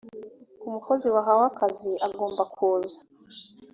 [0.59, 2.99] ku mukozi wahawe akazi agomba kuza